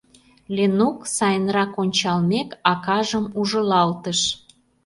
—Ленук,— 0.55 0.97
сайынрак 1.15 1.71
ончалмек, 1.81 2.49
акажым 2.71 3.25
ужылалтыш. 3.39 4.19